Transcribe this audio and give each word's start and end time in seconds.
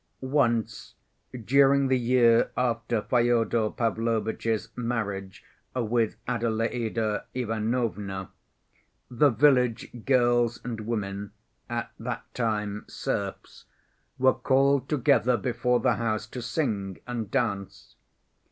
Once 0.23 0.95
during 1.45 1.87
the 1.87 1.99
year 1.99 2.49
after 2.57 3.03
Fyodor 3.03 3.69
Pavlovitch's 3.69 4.69
marriage 4.75 5.43
with 5.75 6.15
Adelaïda 6.25 7.25
Ivanovna, 7.35 8.31
the 9.11 9.29
village 9.29 9.91
girls 10.03 10.59
and 10.63 10.87
women—at 10.87 11.91
that 11.99 12.33
time 12.33 12.83
serfs—were 12.87 14.33
called 14.33 14.89
together 14.89 15.37
before 15.37 15.79
the 15.79 15.97
house 15.97 16.25
to 16.25 16.41
sing 16.41 16.97
and 17.05 17.29
dance. 17.29 17.95